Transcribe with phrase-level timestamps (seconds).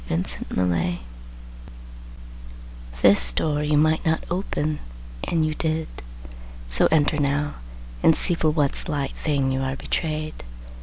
[0.07, 0.97] VI Bluebeard
[3.03, 4.79] This door you might not open,
[5.25, 5.87] and you did;
[6.69, 7.57] So enter now,
[8.01, 10.43] and see for what slight thing You are betrayed.